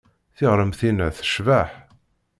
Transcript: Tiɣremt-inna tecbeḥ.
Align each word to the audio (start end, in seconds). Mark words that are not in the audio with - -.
Tiɣremt-inna 0.37 1.07
tecbeḥ. 1.17 1.69